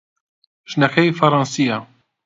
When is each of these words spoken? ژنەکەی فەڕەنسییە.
ژنەکەی 0.71 1.15
فەڕەنسییە. 1.17 1.77